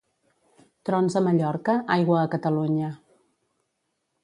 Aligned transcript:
Trons 0.89 1.17
a 1.19 1.23
Mallorca, 1.27 1.77
aigua 1.97 2.23
a 2.23 2.33
Catalunya. 2.33 2.91